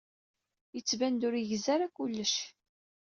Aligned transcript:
Yettban-d 0.75 1.21
ur 1.27 1.35
yegzi 1.37 1.69
ara 1.73 1.87
kullec. 1.95 2.35